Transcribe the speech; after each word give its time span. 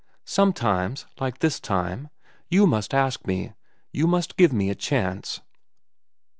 Sometimes, 0.25 1.05
like 1.19 1.37
this 1.41 1.59
time, 1.59 2.09
you 2.49 2.65
must 2.65 2.91
ask 2.91 3.27
me, 3.27 3.53
you 3.91 4.07
must 4.07 4.35
give 4.35 4.51
me 4.51 4.71
a 4.71 4.73
chance." 4.73 5.41